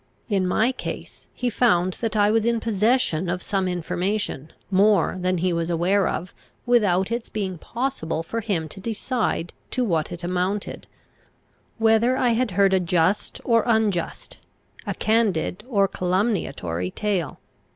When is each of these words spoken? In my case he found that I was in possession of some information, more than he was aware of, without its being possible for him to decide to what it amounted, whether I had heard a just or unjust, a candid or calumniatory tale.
In 0.29 0.47
my 0.47 0.71
case 0.71 1.27
he 1.31 1.51
found 1.51 1.93
that 2.01 2.15
I 2.17 2.31
was 2.31 2.43
in 2.43 2.59
possession 2.59 3.29
of 3.29 3.43
some 3.43 3.67
information, 3.67 4.51
more 4.71 5.15
than 5.19 5.37
he 5.37 5.53
was 5.53 5.69
aware 5.69 6.07
of, 6.07 6.33
without 6.65 7.11
its 7.11 7.29
being 7.29 7.59
possible 7.59 8.23
for 8.23 8.41
him 8.41 8.67
to 8.69 8.79
decide 8.79 9.53
to 9.69 9.83
what 9.83 10.11
it 10.11 10.23
amounted, 10.23 10.87
whether 11.77 12.17
I 12.17 12.29
had 12.29 12.49
heard 12.57 12.73
a 12.73 12.79
just 12.79 13.41
or 13.43 13.61
unjust, 13.67 14.39
a 14.87 14.95
candid 14.95 15.63
or 15.69 15.87
calumniatory 15.87 16.89
tale. 16.89 17.37